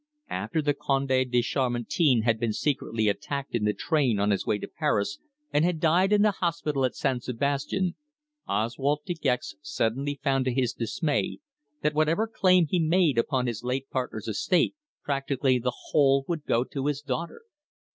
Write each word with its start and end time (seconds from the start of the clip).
After 0.31 0.63
the 0.63 0.73
Conde 0.73 1.09
de 1.09 1.43
Chamartin 1.43 2.23
had 2.23 2.39
been 2.39 2.53
secretly 2.53 3.07
attacked 3.07 3.53
in 3.53 3.65
the 3.65 3.71
train 3.75 4.19
on 4.19 4.31
his 4.31 4.47
way 4.47 4.57
to 4.57 4.67
Paris 4.67 5.19
and 5.53 5.63
had 5.63 5.79
died 5.79 6.11
in 6.11 6.23
the 6.23 6.31
hospital 6.31 6.83
at 6.85 6.95
San 6.95 7.21
Sebastian, 7.21 7.93
Oswald 8.47 9.01
De 9.05 9.13
Gex 9.13 9.53
suddenly 9.61 10.19
found 10.23 10.45
to 10.45 10.51
his 10.55 10.73
dismay 10.73 11.37
that 11.83 11.93
whatever 11.93 12.25
claim 12.25 12.65
he 12.65 12.79
made 12.79 13.19
upon 13.19 13.45
his 13.45 13.63
late 13.63 13.91
partner's 13.91 14.27
estate, 14.27 14.73
practically 15.03 15.59
the 15.59 15.73
whole 15.91 16.25
would 16.27 16.45
go 16.45 16.63
to 16.63 16.87
his 16.87 17.03
daughter. 17.03 17.43